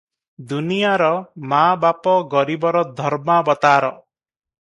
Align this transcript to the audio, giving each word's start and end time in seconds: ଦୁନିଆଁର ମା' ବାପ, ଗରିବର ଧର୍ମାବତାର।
ଦୁନିଆଁର 0.51 1.09
ମା' 1.51 1.67
ବାପ, 1.83 2.13
ଗରିବର 2.31 2.81
ଧର୍ମାବତାର। 3.01 3.93